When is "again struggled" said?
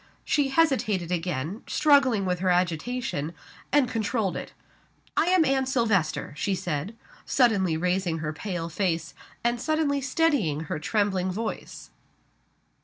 1.11-2.25